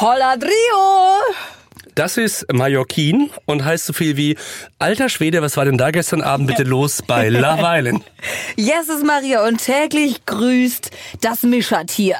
[0.00, 0.52] Holla Drio!
[1.96, 4.36] Das ist Mallorquin und heißt so viel wie
[4.78, 8.04] Alter Schwede, was war denn da gestern Abend bitte los bei Love Island?
[8.54, 12.18] Yes, ist Maria und täglich grüßt das Mischertier.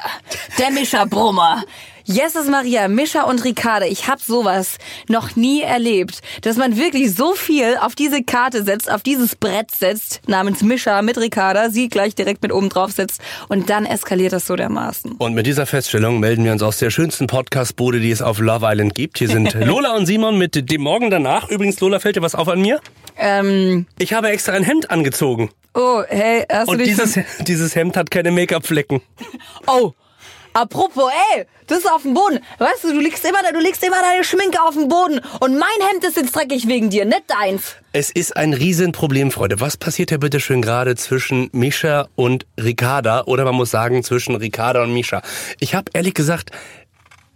[0.57, 1.63] Der Mischerbrummer.
[2.11, 7.35] Jesus Maria, Mischa und Ricarda, ich hab sowas noch nie erlebt, dass man wirklich so
[7.35, 12.15] viel auf diese Karte setzt, auf dieses Brett setzt, namens Mischa mit Ricarda, sie gleich
[12.15, 15.11] direkt mit oben drauf setzt und dann eskaliert das so dermaßen.
[15.19, 18.65] Und mit dieser Feststellung melden wir uns aus der schönsten Podcast-Bude, die es auf Love
[18.67, 19.19] Island gibt.
[19.19, 21.47] Hier sind Lola und Simon mit dem Morgen danach.
[21.49, 22.79] Übrigens, Lola, fällt dir was auf an mir?
[23.19, 25.51] Ähm, Ich habe extra ein Hemd angezogen.
[25.75, 26.87] oh, hey, hast du Und dich...
[26.87, 28.99] dieses, dieses Hemd hat keine Make-up-Flecken.
[29.67, 29.93] Oh,
[30.53, 32.39] apropos, ey, das ist auf dem Boden.
[32.57, 35.87] Weißt du, du legst immer, du legst immer deine Schminke auf den Boden und mein
[35.89, 37.75] Hemd ist jetzt dreckig wegen dir, nicht deins.
[37.91, 39.59] Es ist ein Riesenproblem, Freunde.
[39.59, 43.23] Was passiert hier bitte schön gerade zwischen Mischa und Ricarda?
[43.25, 45.21] Oder man muss sagen, zwischen Ricarda und Mischa.
[45.59, 46.51] Ich habe ehrlich gesagt,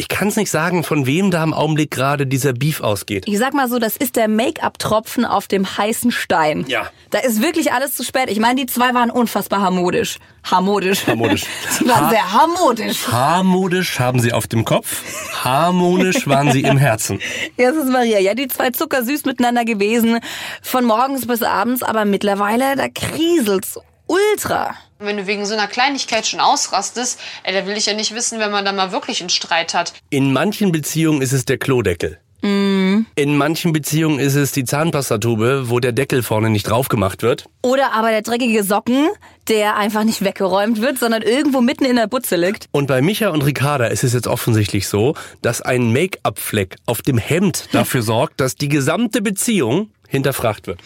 [0.03, 3.23] ich kann es nicht sagen, von wem da im Augenblick gerade dieser Beef ausgeht.
[3.25, 6.65] Ich sag mal so, das ist der Make-up-Tropfen auf dem heißen Stein.
[6.67, 6.89] Ja.
[7.09, 8.29] Da ist wirklich alles zu spät.
[8.29, 10.17] Ich meine, die zwei waren unfassbar harmonisch.
[10.43, 11.07] Harmonisch.
[11.07, 11.45] Harmonisch.
[11.69, 13.07] Sie waren Ha- sehr harmonisch.
[13.09, 15.03] Harmonisch haben sie auf dem Kopf,
[15.41, 17.19] harmonisch waren sie im Herzen.
[17.57, 20.19] Jesus Maria, ja, die zwei zuckersüß miteinander gewesen.
[20.61, 23.79] Von morgens bis abends, aber mittlerweile, da kriselt's
[24.13, 24.75] ultra.
[24.99, 28.39] Wenn du wegen so einer Kleinigkeit schon ausrastest, ey, da will ich ja nicht wissen,
[28.39, 29.93] wenn man da mal wirklich einen Streit hat.
[30.09, 32.19] In manchen Beziehungen ist es der Klodeckel.
[32.43, 37.45] In manchen Beziehungen ist es die Zahnpastatube, wo der Deckel vorne nicht drauf gemacht wird.
[37.61, 39.07] Oder aber der dreckige Socken,
[39.47, 42.67] der einfach nicht weggeräumt wird, sondern irgendwo mitten in der Butze liegt.
[42.71, 47.17] Und bei Micha und Ricarda ist es jetzt offensichtlich so, dass ein Make-up-Fleck auf dem
[47.17, 50.81] Hemd dafür sorgt, dass die gesamte Beziehung hinterfragt wird.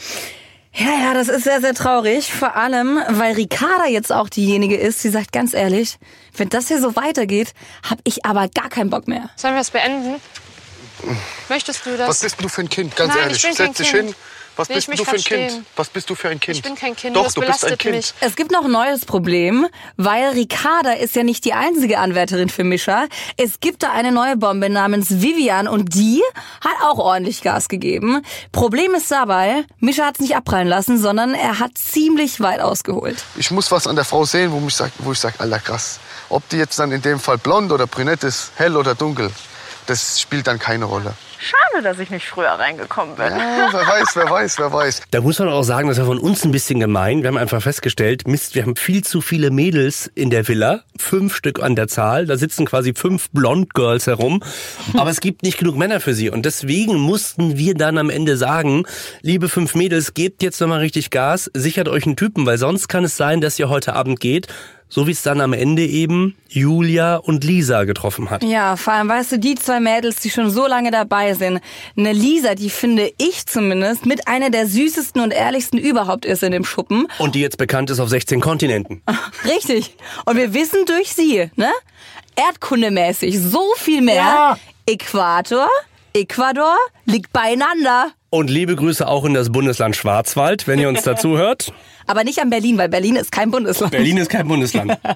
[0.78, 2.32] Ja, ja, das ist sehr, sehr traurig.
[2.32, 5.98] Vor allem, weil Ricarda jetzt auch diejenige ist, die sagt ganz ehrlich,
[6.36, 7.54] wenn das hier so weitergeht,
[7.90, 9.32] hab ich aber gar keinen Bock mehr.
[9.36, 10.22] Sollen wir es beenden?
[11.50, 12.08] Möchtest du das?
[12.08, 12.96] Was bist denn du für ein Kind?
[12.96, 14.06] Ganz Nein, ehrlich, ich bin kein setz dich Kind.
[14.10, 14.16] hin.
[14.58, 15.66] Was Will bist ich du für ein Kind?
[15.76, 16.58] Was bist du für ein Kind?
[16.58, 17.96] Ich bin kein Kind, Doch, das du bist ein belastet Kind.
[17.96, 18.14] mich.
[18.20, 22.64] Es gibt noch ein neues Problem, weil Ricarda ist ja nicht die einzige Anwärterin für
[22.64, 23.06] Mischa.
[23.38, 26.22] Es gibt da eine neue Bombe namens Vivian und die
[26.62, 28.24] hat auch ordentlich Gas gegeben.
[28.52, 33.24] Problem ist dabei, Mischa hat es nicht abprallen lassen, sondern er hat ziemlich weit ausgeholt.
[33.38, 36.00] Ich muss was an der Frau sehen, wo, mich sag, wo ich sage, Alter, krass.
[36.30, 39.32] Ob die jetzt dann in dem Fall blond oder brünett ist, hell oder dunkel,
[39.88, 41.14] das spielt dann keine Rolle.
[41.40, 43.28] Schade, dass ich nicht früher reingekommen bin.
[43.28, 45.04] Ja, wer weiß, wer weiß, wer weiß.
[45.12, 47.22] Da muss man auch sagen, das war von uns ein bisschen gemein.
[47.22, 50.82] Wir haben einfach festgestellt, Mist, wir haben viel zu viele Mädels in der Villa.
[50.98, 52.26] Fünf Stück an der Zahl.
[52.26, 54.42] Da sitzen quasi fünf Blond Girls herum.
[54.96, 56.32] Aber es gibt nicht genug Männer für sie.
[56.32, 58.86] Und deswegen mussten wir dann am Ende sagen,
[59.22, 63.04] liebe fünf Mädels, gebt jetzt nochmal richtig Gas, sichert euch einen Typen, weil sonst kann
[63.04, 64.48] es sein, dass ihr heute Abend geht.
[64.90, 68.44] So wie es dann am Ende eben Julia und Lisa getroffen hat.
[68.44, 71.60] Ja, vor allem, weißt du, die zwei Mädels, die schon so lange dabei sind.
[71.98, 76.54] Eine Lisa, die finde ich zumindest mit einer der süßesten und ehrlichsten überhaupt ist in
[76.54, 77.08] dem Schuppen.
[77.20, 79.02] Und die jetzt bekannt ist auf 16 Kontinenten.
[79.46, 79.96] Richtig.
[80.26, 81.72] Und wir wissen durch sie, ne?
[82.36, 84.58] Erdkundemäßig so viel mehr.
[84.86, 85.68] Äquator,
[86.14, 88.12] Ecuador liegt beieinander.
[88.30, 91.72] Und liebe Grüße auch in das Bundesland Schwarzwald, wenn ihr uns dazu hört.
[92.08, 93.92] Aber nicht an Berlin, weil Berlin ist kein Bundesland.
[93.92, 94.98] Berlin ist kein Bundesland.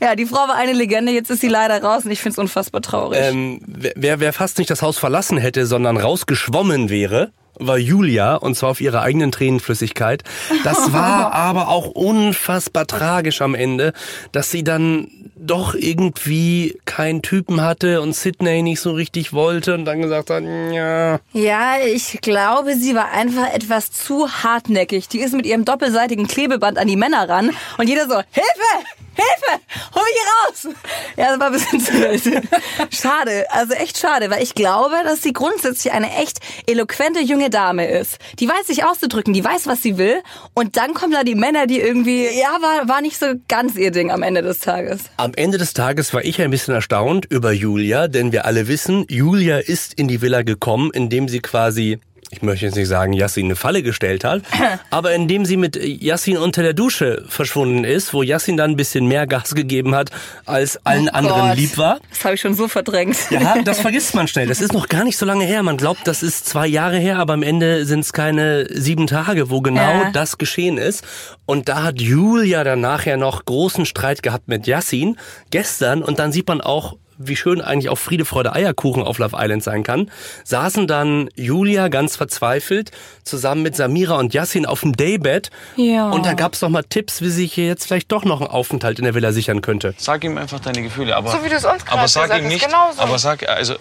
[0.00, 2.80] Ja, die Frau war eine Legende, jetzt ist sie leider raus und ich find's unfassbar
[2.82, 3.20] traurig.
[3.22, 3.60] ähm,
[3.94, 8.70] wer, wer fast nicht das Haus verlassen hätte, sondern rausgeschwommen wäre, war Julia, und zwar
[8.70, 10.24] auf ihrer eigenen Tränenflüssigkeit.
[10.64, 13.92] Das war aber auch unfassbar tragisch am Ende,
[14.32, 15.06] dass sie dann
[15.42, 20.44] doch irgendwie keinen Typen hatte und Sydney nicht so richtig wollte und dann gesagt hat,
[20.44, 21.18] ja.
[21.32, 25.08] Ja, ich glaube, sie war einfach etwas zu hartnäckig.
[25.08, 28.86] Die ist mit ihrem doppelseitigen Klebeband an die Männer ran und jeder so, Hilfe!
[29.14, 29.62] Hilfe!
[29.94, 30.76] Hol mich hier raus!
[31.16, 32.48] Ja, das war ein bisschen zu wild.
[32.90, 37.86] Schade, also echt schade, weil ich glaube, dass sie grundsätzlich eine echt eloquente junge Dame
[37.86, 38.18] ist.
[38.38, 40.22] Die weiß sich auszudrücken, die weiß, was sie will
[40.54, 43.90] und dann kommen da die Männer, die irgendwie, ja, war, war nicht so ganz ihr
[43.90, 45.02] Ding am Ende des Tages.
[45.18, 49.04] Am Ende des Tages war ich ein bisschen erstaunt über Julia, denn wir alle wissen,
[49.08, 52.00] Julia ist in die Villa gekommen, indem sie quasi,
[52.32, 54.42] ich möchte jetzt nicht sagen, Yassin eine Falle gestellt hat,
[54.90, 59.06] aber indem sie mit Yassin unter der Dusche verschwunden ist, wo Yassin dann ein bisschen
[59.06, 60.10] mehr Gas gegeben hat,
[60.46, 61.56] als allen anderen Gott.
[61.56, 62.00] lieb war.
[62.10, 63.16] Das habe ich schon so verdrängt.
[63.30, 64.46] Ja, das vergisst man schnell.
[64.48, 65.62] Das ist noch gar nicht so lange her.
[65.62, 69.50] Man glaubt, das ist zwei Jahre her, aber am Ende sind es keine sieben Tage,
[69.50, 70.10] wo genau Ja.
[70.12, 71.04] das geschehen ist.
[71.44, 75.18] Und da hat Julia dann nachher noch großen Streit gehabt mit Yassin
[75.50, 76.96] gestern und dann sieht man auch,
[77.26, 80.10] wie schön eigentlich auch Friede, Freude, Eierkuchen auf Love Island sein kann,
[80.44, 82.90] saßen dann Julia ganz verzweifelt
[83.24, 85.50] zusammen mit Samira und Yassin auf dem Daybed.
[85.76, 86.10] Ja.
[86.10, 88.50] Und da gab's noch mal Tipps, wie sie sich hier jetzt vielleicht doch noch einen
[88.50, 89.94] Aufenthalt in der Villa sichern könnte.
[89.98, 92.48] Sag ihm einfach deine Gefühle, aber, So wie du es uns aber sag gesagt ihm
[92.48, 93.00] nicht, genauso.
[93.00, 93.74] aber sag, also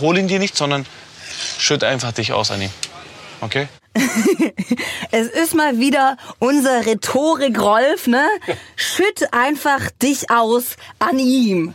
[0.00, 0.86] hol ihn dir nicht, sondern
[1.58, 2.70] schütt einfach dich aus an ihm.
[3.40, 3.68] Okay?
[5.14, 8.26] Es ist mal wieder unser Rhetorik, Rolf, ne?
[8.76, 11.74] Schütt einfach dich aus an ihm.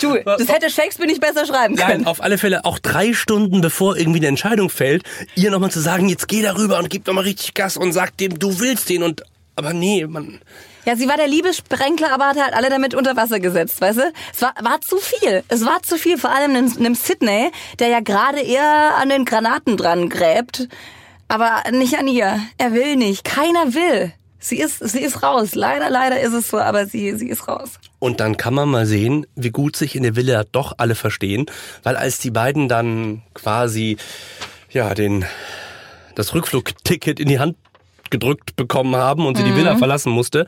[0.00, 1.88] Du, das hätte Shakespeare nicht besser schreiben können.
[1.88, 5.04] Nein, auf alle Fälle auch drei Stunden bevor irgendwie eine Entscheidung fällt,
[5.34, 8.38] ihr nochmal zu sagen, jetzt geh darüber und gib nochmal richtig Gas und sag dem,
[8.38, 9.22] du willst den und
[9.58, 10.40] aber nee, man.
[10.84, 14.12] Ja, sie war der Liebessprenkler, aber hat halt alle damit unter Wasser gesetzt, weißt du?
[14.32, 15.42] Es war, war zu viel.
[15.48, 17.50] Es war zu viel, vor allem einem, einem Sydney,
[17.80, 20.68] der ja gerade eher an den Granaten dran gräbt.
[21.26, 22.40] Aber nicht an ihr.
[22.56, 23.24] Er will nicht.
[23.24, 24.12] Keiner will.
[24.40, 25.54] Sie ist, sie ist raus.
[25.54, 27.80] Leider, leider ist es so, aber sie, sie ist raus.
[27.98, 31.46] Und dann kann man mal sehen, wie gut sich in der Villa doch alle verstehen,
[31.82, 33.96] weil als die beiden dann quasi
[34.70, 35.24] ja den
[36.14, 37.56] das Rückflugticket in die Hand
[38.10, 40.46] gedrückt bekommen haben und sie die Villa verlassen musste,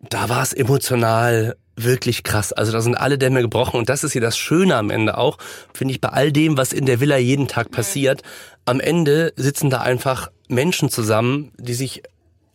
[0.00, 2.52] da war es emotional wirklich krass.
[2.52, 5.38] Also da sind alle Dämme gebrochen und das ist hier das Schöne am Ende auch,
[5.74, 8.22] finde ich, bei all dem, was in der Villa jeden Tag passiert.
[8.64, 12.02] Am Ende sitzen da einfach Menschen zusammen, die sich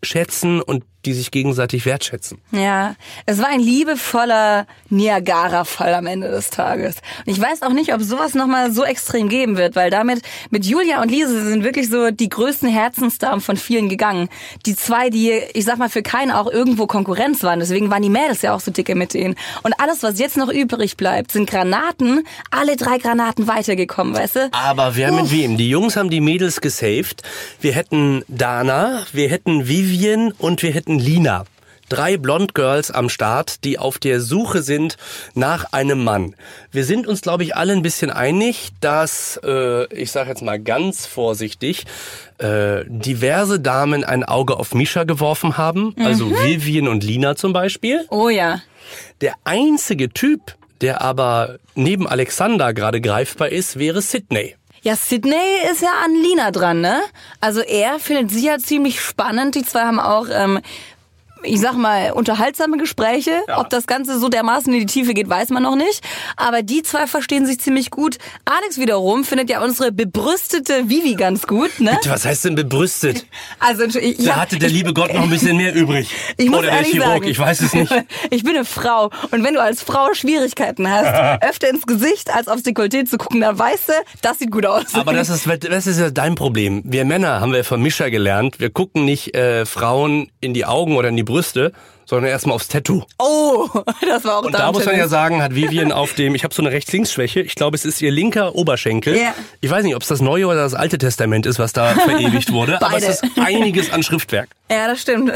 [0.03, 2.39] schätzen und die sich gegenseitig wertschätzen.
[2.51, 2.95] Ja,
[3.25, 6.95] es war ein liebevoller Niagara-Fall am Ende des Tages.
[7.25, 10.65] Und ich weiß auch nicht, ob sowas nochmal so extrem geben wird, weil damit mit
[10.65, 14.30] Julia und Lise sind wirklich so die größten Herzensdamen von vielen gegangen.
[14.65, 17.59] Die zwei, die, ich sag mal, für keinen auch irgendwo Konkurrenz waren.
[17.59, 19.36] Deswegen waren die Mädels ja auch so dicke mit denen.
[19.63, 22.24] Und alles, was jetzt noch übrig bleibt, sind Granaten.
[22.51, 24.50] Alle drei Granaten weitergekommen, weißt du?
[24.51, 25.57] Aber wer mit wem?
[25.57, 27.24] Die Jungs haben die Mädels gesaved.
[27.59, 31.45] Wir hätten Dana, wir hätten Vivian und wir hätten Lina.
[31.91, 34.95] Drei Blond Girls am Start, die auf der Suche sind
[35.33, 36.38] nach einem Mann.
[36.71, 40.57] Wir sind uns, glaube ich, alle ein bisschen einig, dass, äh, ich sage jetzt mal
[40.57, 41.83] ganz vorsichtig,
[42.38, 45.93] äh, diverse Damen ein Auge auf Misha geworfen haben.
[46.01, 48.05] Also Vivian und Lina zum Beispiel.
[48.09, 48.61] Oh ja.
[49.19, 54.55] Der einzige Typ, der aber neben Alexander gerade greifbar ist, wäre Sydney.
[54.83, 57.01] Ja, Sydney ist ja an Lina dran, ne?
[57.39, 59.54] Also er findet sie ja ziemlich spannend.
[59.54, 60.60] Die zwei haben auch, ähm,
[61.43, 63.31] ich sag mal, unterhaltsame Gespräche.
[63.55, 66.01] Ob das Ganze so dermaßen in die Tiefe geht, weiß man noch nicht.
[66.38, 68.17] Aber die zwei verstehen sich ziemlich gut.
[68.45, 71.97] Alex wiederum findet ja unsere bebrüstete Vivi ganz gut, ne?
[72.05, 73.25] Was heißt denn bebrüstet?
[73.59, 76.09] Also ich, Da ja, hatte der ich- liebe Gott noch ein bisschen mehr übrig.
[76.38, 77.91] Ich muss Oder der Chirurg, sagen, ich weiß es nicht.
[78.29, 82.47] Ich bin eine Frau und wenn du als Frau Schwierigkeiten hast, öfter ins Gesicht als
[82.47, 84.94] aufs Dekolleté zu gucken, dann weißt du, das sieht gut aus.
[84.94, 86.81] Aber das ist, das ist ja dein Problem.
[86.85, 90.95] Wir Männer haben wir von Mischa gelernt, wir gucken nicht äh, Frauen in die Augen
[90.97, 91.72] oder in die Brüste,
[92.06, 93.04] sondern erstmal aufs Tattoo.
[93.19, 93.69] oh,
[94.01, 96.54] das war auch Und da muss man ja sagen, hat Vivian auf dem, ich habe
[96.54, 99.16] so eine Rechts-Links-Schwäche, ich glaube, es ist ihr linker Oberschenkel.
[99.16, 99.33] Ja.
[99.62, 102.51] Ich weiß nicht, ob es das Neue oder das Alte Testament ist, was da verewigt
[102.51, 103.33] wurde, aber es Beide.
[103.33, 104.50] ist einiges an Schriftwerk.
[104.69, 105.31] Ja, das stimmt.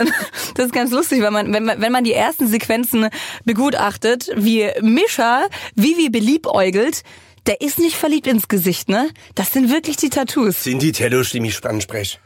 [0.55, 3.07] Das ist ganz lustig, wenn man, wenn man, wenn man die ersten Sequenzen
[3.45, 5.45] begutachtet, wie Mischa
[5.75, 7.03] Vivi beliebäugelt,
[7.47, 9.09] der ist nicht verliebt ins Gesicht, ne?
[9.35, 10.63] Das sind wirklich die Tattoos.
[10.63, 12.19] Sind die Tattoos, die mich ansprechen.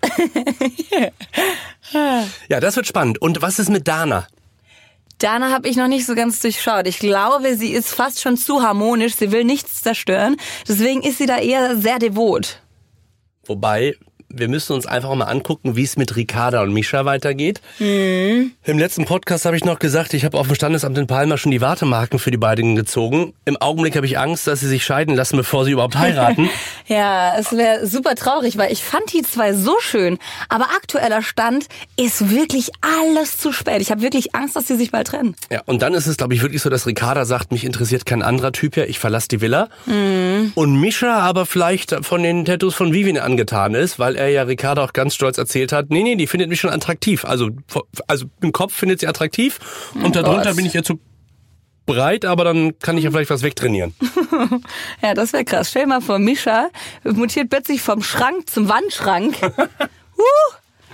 [2.47, 3.21] ja, das wird spannend.
[3.21, 4.27] Und was ist mit Dana?
[5.19, 6.87] Dana habe ich noch nicht so ganz durchschaut.
[6.87, 9.15] Ich glaube, sie ist fast schon zu harmonisch.
[9.15, 10.37] Sie will nichts zerstören.
[10.67, 12.61] Deswegen ist sie da eher sehr devot.
[13.45, 13.95] Wobei,
[14.31, 17.61] wir müssen uns einfach mal angucken, wie es mit Ricarda und Misha weitergeht.
[17.79, 21.51] Im letzten Podcast habe ich noch gesagt, ich habe auf dem Standesamt in Palma schon
[21.51, 23.33] die Wartemarken für die beiden gezogen.
[23.45, 26.49] Im Augenblick habe ich Angst, dass sie sich scheiden lassen, bevor sie überhaupt heiraten.
[26.87, 30.17] Ja, es wäre super traurig, weil ich fand die zwei so schön.
[30.49, 33.79] Aber aktueller Stand ist wirklich alles zu spät.
[33.81, 35.35] Ich habe wirklich Angst, dass sie sich bald trennen.
[35.51, 38.23] ja, und dann ist es, glaube ich, wirklich so, dass Ricarda sagt, mich interessiert kein
[38.23, 39.69] anderer Typ hier, ich verlasse die Villa.
[40.55, 44.83] Und Misha aber vielleicht von den Tattoos von Vivian angetan ist, weil er ja Ricarda
[44.83, 47.25] auch ganz stolz erzählt hat, nee, nee, die findet mich schon attraktiv.
[47.25, 47.49] Also,
[48.07, 49.59] also im Kopf findet sie attraktiv
[49.95, 50.55] und darunter Gott.
[50.57, 50.99] bin ich ihr zu
[51.85, 53.95] breit, aber dann kann ich ja vielleicht was wegtrainieren.
[55.01, 55.69] Ja, das wäre krass.
[55.69, 56.69] Stell dir mal vor, Mischa
[57.03, 59.35] mutiert plötzlich vom Schrank zum Wandschrank.
[59.41, 60.53] huh,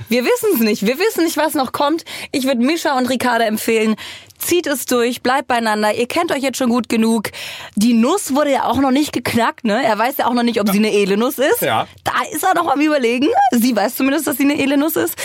[0.09, 0.85] wir wissen es nicht.
[0.85, 2.05] Wir wissen nicht, was noch kommt.
[2.31, 3.95] Ich würde Mischa und Ricarda empfehlen,
[4.37, 5.93] zieht es durch, bleibt beieinander.
[5.93, 7.31] Ihr kennt euch jetzt schon gut genug.
[7.75, 9.83] Die Nuss wurde ja auch noch nicht geknackt, ne?
[9.83, 11.61] Er weiß ja auch noch nicht, ob sie eine Elenuss ist.
[11.61, 11.87] Ja.
[12.03, 13.27] Da ist er noch am überlegen.
[13.51, 15.15] Sie weiß zumindest, dass sie eine Elenuss ist.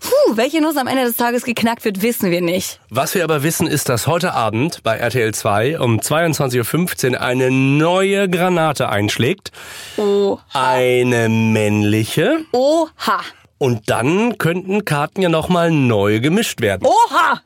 [0.00, 2.80] Puh, welche Nuss am Ende des Tages geknackt wird, wissen wir nicht.
[2.88, 7.50] Was wir aber wissen, ist, dass heute Abend bei RTL 2 um 22.15 Uhr eine
[7.50, 9.52] neue Granate einschlägt.
[9.98, 12.44] Oh, Eine männliche.
[12.52, 13.20] oha.
[13.62, 16.86] Und dann könnten Karten ja nochmal neu gemischt werden.
[16.86, 17.42] Oha!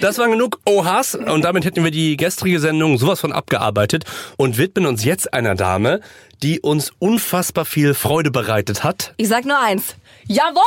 [0.00, 4.06] Das waren genug Ohas und damit hätten wir die gestrige Sendung sowas von abgearbeitet
[4.38, 6.00] und widmen uns jetzt einer Dame,
[6.42, 9.12] die uns unfassbar viel Freude bereitet hat.
[9.18, 9.96] Ich sag nur eins.
[10.28, 10.62] Jawollo!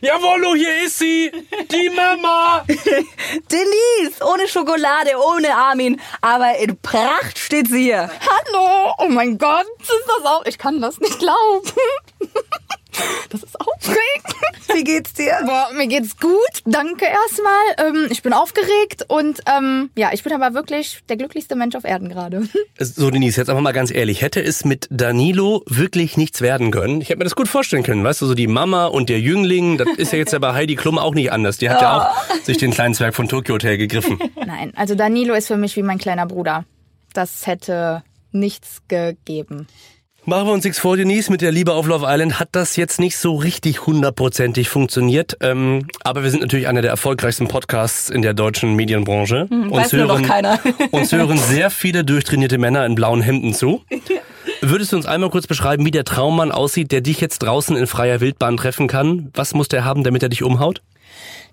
[0.00, 1.30] Jawollo, hier ist sie!
[1.70, 2.64] Die Mama!
[2.66, 4.24] Denise!
[4.28, 6.00] Ohne Schokolade, ohne Armin.
[6.20, 8.10] Aber in Pracht steht sie hier.
[8.10, 8.92] Hallo!
[8.98, 10.44] Oh mein Gott, ist das auch.
[10.46, 11.70] Ich kann das nicht glauben.
[13.30, 14.02] Das ist aufregend.
[14.74, 15.38] Wie geht's dir?
[15.44, 16.32] Boah, mir geht's gut.
[16.64, 17.62] Danke erstmal.
[17.78, 21.84] Ähm, ich bin aufgeregt und ähm, ja, ich bin aber wirklich der glücklichste Mensch auf
[21.84, 22.48] Erden gerade.
[22.78, 24.22] So, Denise, jetzt einfach mal ganz ehrlich.
[24.22, 27.00] Hätte es mit Danilo wirklich nichts werden können?
[27.00, 28.02] Ich hätte mir das gut vorstellen können.
[28.02, 30.74] Weißt du, so die Mama und der Jüngling, das ist ja jetzt ja bei Heidi
[30.74, 31.58] Klum auch nicht anders.
[31.58, 34.18] Die hat ja auch sich den kleinen Zwerg von Tokyo Hotel gegriffen.
[34.46, 36.64] Nein, also Danilo ist für mich wie mein kleiner Bruder.
[37.12, 39.66] Das hätte nichts gegeben.
[40.24, 41.32] Machen wir uns nichts vor, Denise.
[41.32, 45.36] Mit der Liebe auf Love Island hat das jetzt nicht so richtig hundertprozentig funktioniert.
[45.40, 49.48] Ähm, aber wir sind natürlich einer der erfolgreichsten Podcasts in der deutschen Medienbranche.
[49.50, 50.60] Hm, noch keiner.
[50.92, 53.82] uns hören sehr viele durchtrainierte Männer in blauen Hemden zu.
[54.60, 57.88] Würdest du uns einmal kurz beschreiben, wie der Traummann aussieht, der dich jetzt draußen in
[57.88, 59.32] freier Wildbahn treffen kann?
[59.34, 60.82] Was muss der haben, damit er dich umhaut?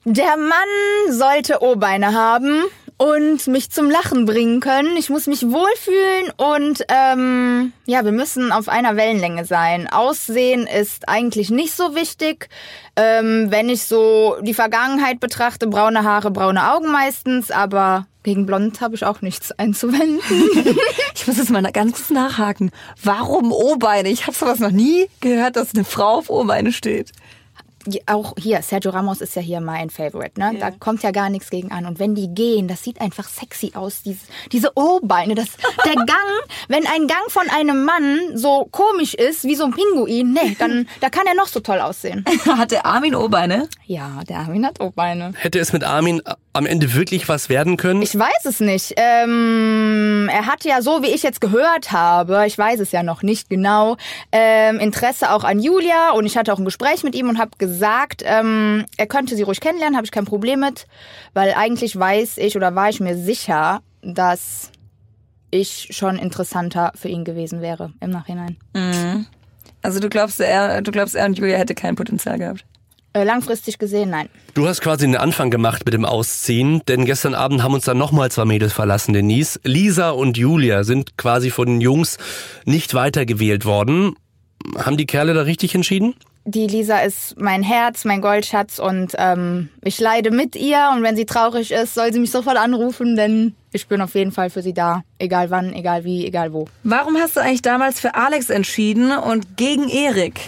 [0.06, 2.64] Der Mann sollte O-Beine haben
[3.00, 4.98] und mich zum Lachen bringen können.
[4.98, 9.88] Ich muss mich wohlfühlen und ähm, ja, wir müssen auf einer Wellenlänge sein.
[9.90, 12.50] Aussehen ist eigentlich nicht so wichtig.
[12.98, 18.82] Ähm, wenn ich so die Vergangenheit betrachte, braune Haare, braune Augen meistens, aber gegen Blond
[18.82, 20.20] habe ich auch nichts einzuwenden.
[21.16, 22.72] Ich muss jetzt mal ganz kurz nachhaken.
[23.04, 24.08] Warum O-Beine?
[24.08, 27.12] Ich habe sowas noch nie gehört, dass eine Frau auf O-Beine steht.
[27.88, 30.58] Ja, auch hier, Sergio Ramos ist ja hier mein Favorite, ne?
[30.60, 31.86] Da kommt ja gar nichts gegen an.
[31.86, 35.36] Und wenn die gehen, das sieht einfach sexy aus, diese, diese O-Beine.
[35.36, 35.48] Das,
[35.86, 36.08] der Gang,
[36.68, 40.88] wenn ein Gang von einem Mann so komisch ist, wie so ein Pinguin, nee, dann,
[41.00, 42.26] da kann er noch so toll aussehen.
[42.46, 43.70] Hat der Armin O-Beine?
[43.86, 45.34] Ja, der Armin hat O-Beine.
[45.36, 46.22] Hätte es mit Armin
[46.54, 48.02] am Ende wirklich was werden können?
[48.02, 48.94] Ich weiß es nicht.
[48.98, 53.22] Ähm, er hat ja so, wie ich jetzt gehört habe, ich weiß es ja noch
[53.22, 53.98] nicht genau,
[54.32, 57.52] ähm, Interesse auch an Julia und ich hatte auch ein Gespräch mit ihm und habe
[57.58, 60.88] gesagt, ähm, er könnte sie ruhig kennenlernen, habe ich kein Problem mit,
[61.34, 64.72] weil eigentlich weiß ich oder war ich mir sicher, dass
[65.52, 68.58] ich schon interessanter für ihn gewesen wäre im Nachhinein.
[69.82, 72.66] Also du glaubst, er, du glaubst, er und Julia hätte kein Potenzial gehabt.
[73.14, 74.30] Äh, langfristig gesehen, nein.
[74.54, 77.98] Du hast quasi den Anfang gemacht mit dem Ausziehen, denn gestern Abend haben uns dann
[77.98, 79.60] nochmal zwei Mädels verlassen, Denise.
[79.64, 82.18] Lisa und Julia sind quasi von den Jungs
[82.66, 84.16] nicht weitergewählt worden.
[84.78, 86.14] Haben die Kerle da richtig entschieden?
[86.46, 91.16] Die Lisa ist mein Herz, mein Goldschatz und ähm, ich leide mit ihr und wenn
[91.16, 94.62] sie traurig ist, soll sie mich sofort anrufen, denn ich bin auf jeden Fall für
[94.62, 95.04] sie da.
[95.20, 96.66] Egal wann, egal wie, egal wo.
[96.84, 100.40] Warum hast du eigentlich damals für Alex entschieden und gegen Erik?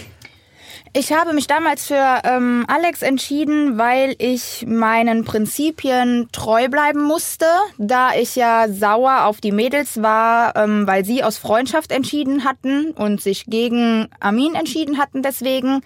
[0.94, 7.46] Ich habe mich damals für ähm, Alex entschieden, weil ich meinen Prinzipien treu bleiben musste,
[7.78, 12.90] da ich ja sauer auf die Mädels war, ähm, weil sie aus Freundschaft entschieden hatten
[12.90, 15.80] und sich gegen Amin entschieden hatten deswegen.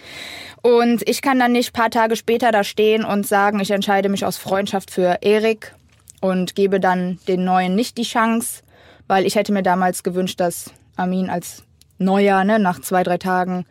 [0.61, 4.25] Und ich kann dann nicht paar Tage später da stehen und sagen, ich entscheide mich
[4.25, 5.73] aus Freundschaft für Erik
[6.21, 8.65] und gebe dann den Neuen nicht die Chance,
[9.07, 11.63] weil ich hätte mir damals gewünscht, dass Amin als
[11.99, 13.67] Neuer, ne, nach zwei, drei Tagen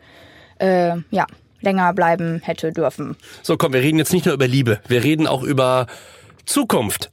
[0.58, 1.26] äh, ja,
[1.60, 3.16] länger bleiben hätte dürfen.
[3.42, 5.86] So, komm, wir reden jetzt nicht nur über Liebe, wir reden auch über
[6.44, 7.10] Zukunft.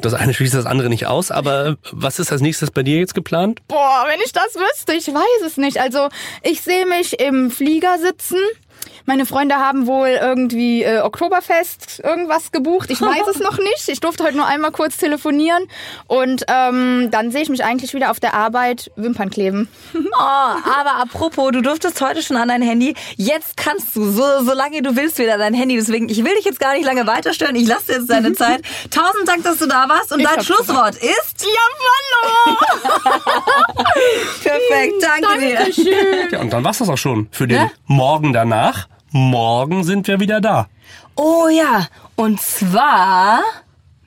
[0.00, 3.14] Das eine schließt das andere nicht aus, aber was ist als nächstes bei dir jetzt
[3.14, 3.60] geplant?
[3.66, 5.80] Boah, wenn ich das wüsste, ich weiß es nicht.
[5.80, 6.08] Also
[6.42, 8.38] ich sehe mich im Flieger sitzen.
[9.04, 12.90] Meine Freunde haben wohl irgendwie äh, Oktoberfest irgendwas gebucht.
[12.90, 13.88] Ich weiß es noch nicht.
[13.88, 15.62] Ich durfte heute nur einmal kurz telefonieren.
[16.06, 19.68] Und ähm, dann sehe ich mich eigentlich wieder auf der Arbeit Wimpern kleben.
[20.20, 22.94] Oh, aber apropos, du durftest heute schon an dein Handy.
[23.16, 25.76] Jetzt kannst du, so, solange du willst, wieder dein Handy.
[25.76, 27.54] Deswegen, ich will dich jetzt gar nicht lange weiterstören.
[27.54, 28.62] Ich lasse dir jetzt deine Zeit.
[28.90, 30.12] Tausend Dank, dass du da warst.
[30.12, 31.44] Und Ich dein Schlusswort ist?
[31.44, 32.56] Jawollo!
[34.42, 35.54] Perfekt, danke dir.
[35.56, 36.30] Dankeschön.
[36.32, 37.70] Ja, und dann war's das auch schon für den Ja?
[37.86, 38.77] Morgen danach.
[39.10, 40.68] Morgen sind wir wieder da.
[41.14, 43.40] Oh ja, und zwar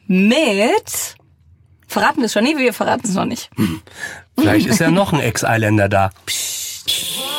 [0.07, 1.15] mit...
[1.87, 2.43] Verraten wir es schon?
[2.43, 3.49] Nee, wir verraten es noch nicht.
[4.37, 6.11] Vielleicht ist ja noch ein Ex-Islander da.
[6.25, 7.30] Psst.